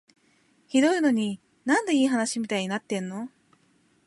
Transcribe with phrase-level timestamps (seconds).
[0.65, 3.29] ひどいのに、なんでいい話みたいになってんの？